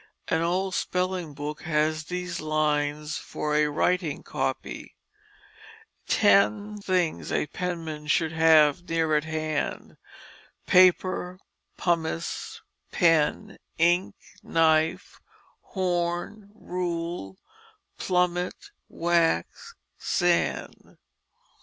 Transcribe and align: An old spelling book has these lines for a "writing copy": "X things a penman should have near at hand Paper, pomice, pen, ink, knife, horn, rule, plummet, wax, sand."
An 0.29 0.41
old 0.41 0.73
spelling 0.73 1.35
book 1.35 1.61
has 1.61 2.05
these 2.05 2.39
lines 2.41 3.17
for 3.17 3.53
a 3.53 3.67
"writing 3.67 4.23
copy": 4.23 4.95
"X 6.09 6.83
things 6.83 7.31
a 7.31 7.45
penman 7.45 8.07
should 8.07 8.31
have 8.31 8.89
near 8.89 9.15
at 9.15 9.25
hand 9.25 9.97
Paper, 10.65 11.37
pomice, 11.77 12.61
pen, 12.91 13.59
ink, 13.77 14.15
knife, 14.41 15.21
horn, 15.61 16.49
rule, 16.55 17.37
plummet, 17.99 18.71
wax, 18.89 19.75
sand." 19.99 20.97